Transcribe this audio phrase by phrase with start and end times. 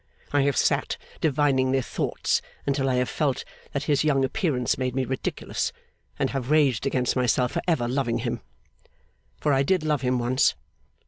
[0.33, 4.95] I have sat, divining their thoughts, until I have felt that his young appearance made
[4.95, 5.71] me ridiculous,
[6.17, 8.41] and have raged against myself for ever loving him.
[9.39, 10.55] For I did love him once.